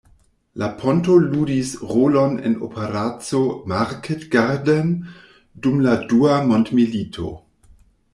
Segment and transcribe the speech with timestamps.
[0.59, 3.41] La ponto ludis rolon en Operaco
[3.73, 4.89] Market Garden
[5.67, 7.29] dum la Dua Mondmilito.